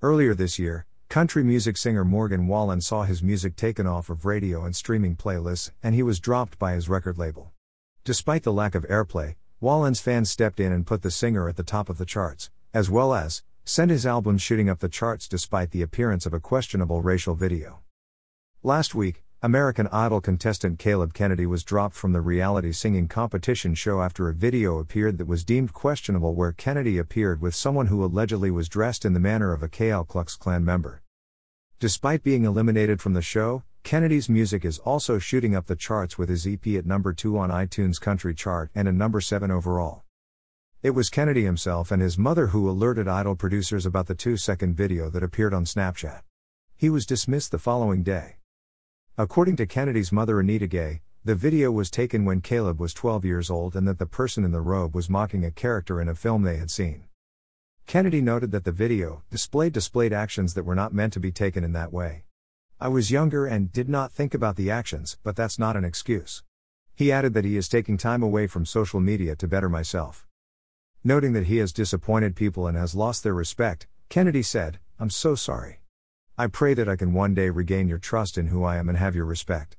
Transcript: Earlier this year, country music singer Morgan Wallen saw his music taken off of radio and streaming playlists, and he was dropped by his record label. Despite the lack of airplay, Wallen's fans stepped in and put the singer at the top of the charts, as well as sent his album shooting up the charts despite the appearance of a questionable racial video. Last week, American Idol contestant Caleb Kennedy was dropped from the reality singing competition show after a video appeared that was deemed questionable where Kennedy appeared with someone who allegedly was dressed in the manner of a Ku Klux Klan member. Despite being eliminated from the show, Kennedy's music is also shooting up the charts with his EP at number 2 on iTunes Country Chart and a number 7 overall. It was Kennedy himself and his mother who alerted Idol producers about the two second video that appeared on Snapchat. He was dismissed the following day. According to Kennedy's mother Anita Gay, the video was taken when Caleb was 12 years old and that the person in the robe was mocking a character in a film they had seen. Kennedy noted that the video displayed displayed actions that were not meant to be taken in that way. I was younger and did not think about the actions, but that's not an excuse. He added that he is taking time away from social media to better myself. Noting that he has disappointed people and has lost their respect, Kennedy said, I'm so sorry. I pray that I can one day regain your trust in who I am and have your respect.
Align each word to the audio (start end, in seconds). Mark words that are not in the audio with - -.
Earlier 0.00 0.32
this 0.32 0.60
year, 0.60 0.86
country 1.08 1.42
music 1.42 1.76
singer 1.76 2.04
Morgan 2.04 2.46
Wallen 2.46 2.80
saw 2.80 3.02
his 3.02 3.20
music 3.20 3.56
taken 3.56 3.84
off 3.84 4.08
of 4.08 4.24
radio 4.24 4.64
and 4.64 4.76
streaming 4.76 5.16
playlists, 5.16 5.72
and 5.82 5.92
he 5.92 6.04
was 6.04 6.20
dropped 6.20 6.56
by 6.56 6.74
his 6.74 6.88
record 6.88 7.18
label. 7.18 7.50
Despite 8.04 8.44
the 8.44 8.52
lack 8.52 8.76
of 8.76 8.86
airplay, 8.86 9.34
Wallen's 9.58 9.98
fans 9.98 10.30
stepped 10.30 10.60
in 10.60 10.70
and 10.70 10.86
put 10.86 11.02
the 11.02 11.10
singer 11.10 11.48
at 11.48 11.56
the 11.56 11.64
top 11.64 11.88
of 11.88 11.98
the 11.98 12.06
charts, 12.06 12.48
as 12.72 12.88
well 12.88 13.12
as 13.12 13.42
sent 13.64 13.90
his 13.90 14.06
album 14.06 14.38
shooting 14.38 14.68
up 14.68 14.78
the 14.78 14.88
charts 14.88 15.26
despite 15.26 15.72
the 15.72 15.82
appearance 15.82 16.26
of 16.26 16.32
a 16.32 16.38
questionable 16.38 17.02
racial 17.02 17.34
video. 17.34 17.80
Last 18.62 18.94
week, 18.94 19.24
American 19.40 19.86
Idol 19.92 20.20
contestant 20.20 20.80
Caleb 20.80 21.14
Kennedy 21.14 21.46
was 21.46 21.62
dropped 21.62 21.94
from 21.94 22.12
the 22.12 22.20
reality 22.20 22.72
singing 22.72 23.06
competition 23.06 23.72
show 23.72 24.02
after 24.02 24.28
a 24.28 24.34
video 24.34 24.80
appeared 24.80 25.16
that 25.18 25.28
was 25.28 25.44
deemed 25.44 25.72
questionable 25.72 26.34
where 26.34 26.50
Kennedy 26.50 26.98
appeared 26.98 27.40
with 27.40 27.54
someone 27.54 27.86
who 27.86 28.04
allegedly 28.04 28.50
was 28.50 28.68
dressed 28.68 29.04
in 29.04 29.12
the 29.12 29.20
manner 29.20 29.52
of 29.52 29.62
a 29.62 29.68
Ku 29.68 30.04
Klux 30.08 30.34
Klan 30.34 30.64
member. 30.64 31.02
Despite 31.78 32.24
being 32.24 32.46
eliminated 32.46 33.00
from 33.00 33.14
the 33.14 33.22
show, 33.22 33.62
Kennedy's 33.84 34.28
music 34.28 34.64
is 34.64 34.80
also 34.80 35.20
shooting 35.20 35.54
up 35.54 35.66
the 35.66 35.76
charts 35.76 36.18
with 36.18 36.28
his 36.28 36.44
EP 36.44 36.66
at 36.76 36.84
number 36.84 37.12
2 37.12 37.38
on 37.38 37.50
iTunes 37.50 38.00
Country 38.00 38.34
Chart 38.34 38.72
and 38.74 38.88
a 38.88 38.92
number 38.92 39.20
7 39.20 39.52
overall. 39.52 40.02
It 40.82 40.90
was 40.90 41.10
Kennedy 41.10 41.44
himself 41.44 41.92
and 41.92 42.02
his 42.02 42.18
mother 42.18 42.48
who 42.48 42.68
alerted 42.68 43.06
Idol 43.06 43.36
producers 43.36 43.86
about 43.86 44.08
the 44.08 44.16
two 44.16 44.36
second 44.36 44.74
video 44.76 45.08
that 45.10 45.22
appeared 45.22 45.54
on 45.54 45.64
Snapchat. 45.64 46.22
He 46.76 46.90
was 46.90 47.06
dismissed 47.06 47.52
the 47.52 47.58
following 47.60 48.02
day. 48.02 48.37
According 49.20 49.56
to 49.56 49.66
Kennedy's 49.66 50.12
mother 50.12 50.38
Anita 50.38 50.68
Gay, 50.68 51.00
the 51.24 51.34
video 51.34 51.72
was 51.72 51.90
taken 51.90 52.24
when 52.24 52.40
Caleb 52.40 52.78
was 52.78 52.94
12 52.94 53.24
years 53.24 53.50
old 53.50 53.74
and 53.74 53.88
that 53.88 53.98
the 53.98 54.06
person 54.06 54.44
in 54.44 54.52
the 54.52 54.60
robe 54.60 54.94
was 54.94 55.10
mocking 55.10 55.44
a 55.44 55.50
character 55.50 56.00
in 56.00 56.08
a 56.08 56.14
film 56.14 56.44
they 56.44 56.58
had 56.58 56.70
seen. 56.70 57.02
Kennedy 57.88 58.20
noted 58.20 58.52
that 58.52 58.62
the 58.62 58.70
video 58.70 59.24
displayed 59.28 59.72
displayed 59.72 60.12
actions 60.12 60.54
that 60.54 60.62
were 60.62 60.76
not 60.76 60.94
meant 60.94 61.12
to 61.14 61.18
be 61.18 61.32
taken 61.32 61.64
in 61.64 61.72
that 61.72 61.92
way. 61.92 62.26
I 62.78 62.86
was 62.86 63.10
younger 63.10 63.44
and 63.44 63.72
did 63.72 63.88
not 63.88 64.12
think 64.12 64.34
about 64.34 64.54
the 64.54 64.70
actions, 64.70 65.18
but 65.24 65.34
that's 65.34 65.58
not 65.58 65.76
an 65.76 65.84
excuse. 65.84 66.44
He 66.94 67.10
added 67.10 67.34
that 67.34 67.44
he 67.44 67.56
is 67.56 67.68
taking 67.68 67.96
time 67.96 68.22
away 68.22 68.46
from 68.46 68.64
social 68.64 69.00
media 69.00 69.34
to 69.34 69.48
better 69.48 69.68
myself. 69.68 70.28
Noting 71.02 71.32
that 71.32 71.46
he 71.46 71.56
has 71.56 71.72
disappointed 71.72 72.36
people 72.36 72.68
and 72.68 72.76
has 72.76 72.94
lost 72.94 73.24
their 73.24 73.34
respect, 73.34 73.88
Kennedy 74.08 74.44
said, 74.44 74.78
I'm 75.00 75.10
so 75.10 75.34
sorry. 75.34 75.80
I 76.40 76.46
pray 76.46 76.72
that 76.74 76.88
I 76.88 76.94
can 76.94 77.14
one 77.14 77.34
day 77.34 77.50
regain 77.50 77.88
your 77.88 77.98
trust 77.98 78.38
in 78.38 78.46
who 78.46 78.62
I 78.62 78.76
am 78.76 78.88
and 78.88 78.96
have 78.96 79.16
your 79.16 79.24
respect. 79.24 79.76